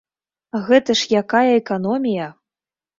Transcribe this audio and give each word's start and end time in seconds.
Гэта 0.69 0.97
ж 1.03 1.21
якая 1.21 1.45
эканомія! 1.61 2.27